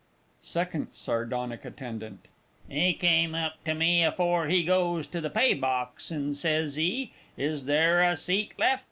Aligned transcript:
SECOND 0.41 0.87
SARDONIC 0.93 1.63
ATTENDANT. 1.63 2.25
He 2.67 2.95
come 2.95 3.35
up 3.35 3.63
to 3.65 3.75
me 3.75 4.03
afore 4.03 4.47
he 4.47 4.63
goes 4.63 5.05
to 5.05 5.21
the 5.21 5.29
pay 5.29 5.53
box, 5.53 6.09
and 6.09 6.35
sez 6.35 6.73
he 6.73 7.13
"Is 7.37 7.65
there 7.65 7.99
a 8.01 8.17
seat 8.17 8.53
left?" 8.57 8.79